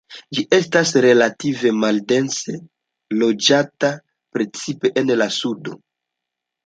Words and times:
Ĝi 0.35 0.43
estas 0.55 0.93
relative 1.05 1.73
maldense 1.81 2.55
loĝata, 3.25 3.93
precipe 4.39 4.93
en 5.03 5.15
la 5.23 5.29
sudo. 5.41 5.77